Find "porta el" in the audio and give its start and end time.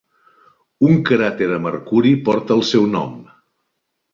2.31-2.65